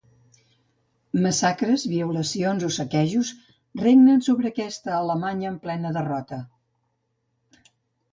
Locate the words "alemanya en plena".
5.01-5.93